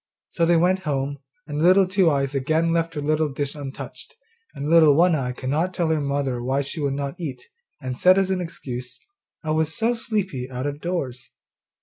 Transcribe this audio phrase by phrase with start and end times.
[0.29, 4.15] So they went home, and Little Two eyes again left her little dish untouched,
[4.55, 7.43] and Little One eye could not tell her mother why she would not eat,
[7.79, 8.99] and said as an excuse,
[9.43, 11.29] 'I was so sleepy out of doors.